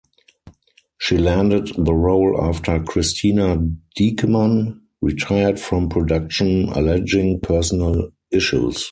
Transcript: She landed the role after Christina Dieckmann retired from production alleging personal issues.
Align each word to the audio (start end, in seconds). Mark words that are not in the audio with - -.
She 0.97 1.19
landed 1.19 1.73
the 1.77 1.93
role 1.93 2.35
after 2.41 2.79
Christina 2.79 3.57
Dieckmann 3.95 4.79
retired 4.99 5.59
from 5.59 5.89
production 5.89 6.69
alleging 6.69 7.39
personal 7.39 8.09
issues. 8.31 8.89